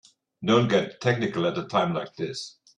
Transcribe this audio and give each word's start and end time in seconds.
Don't 0.43 0.67
get 0.67 0.99
technical 0.99 1.45
at 1.45 1.59
a 1.59 1.67
time 1.67 1.93
like 1.93 2.15
this. 2.15 2.57